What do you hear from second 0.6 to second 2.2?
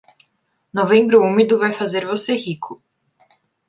Novembro úmido vai fazer